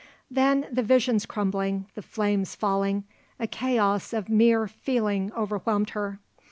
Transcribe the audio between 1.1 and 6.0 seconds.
crumbling, the flames falling, a chaos of mere feeling overwhelmed